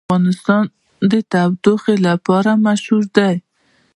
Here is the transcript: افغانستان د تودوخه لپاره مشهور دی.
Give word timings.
افغانستان 0.07 0.65
د 1.11 1.13
تودوخه 1.31 1.93
لپاره 2.07 2.51
مشهور 2.67 3.03
دی. 3.17 3.35